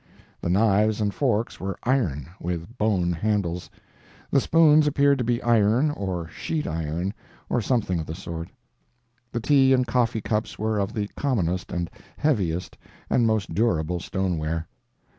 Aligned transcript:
The 0.41 0.49
knives 0.49 0.99
and 0.99 1.13
forks 1.13 1.59
were 1.59 1.77
iron, 1.83 2.27
with 2.39 2.75
bone 2.79 3.11
handles, 3.13 3.69
the 4.31 4.41
spoons 4.41 4.87
appeared 4.87 5.19
to 5.19 5.23
be 5.23 5.43
iron 5.43 5.91
or 5.91 6.27
sheet 6.27 6.65
iron 6.65 7.13
or 7.49 7.61
something 7.61 7.99
of 7.99 8.07
the 8.07 8.15
sort. 8.15 8.49
The 9.31 9.39
tea 9.39 9.73
and 9.73 9.85
coffee 9.85 10.21
cups 10.21 10.57
were 10.57 10.79
of 10.79 10.93
the 10.95 11.07
commonest 11.15 11.71
and 11.71 11.87
heaviest 12.17 12.79
and 13.11 13.27
most 13.27 13.53
durable 13.53 13.99
stone 13.99 14.39
ware. 14.39 14.67